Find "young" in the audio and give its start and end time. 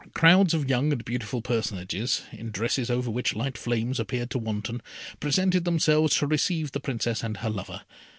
0.67-0.91